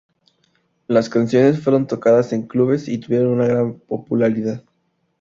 [0.87, 4.63] Las canciones fueron tocadas en clubes y tuvieron una gran popularidad.